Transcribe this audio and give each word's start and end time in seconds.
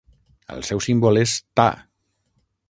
El 0.53 0.63
seu 0.69 0.81
símbol 0.85 1.21
és 1.25 1.35
Ta. 1.61 1.69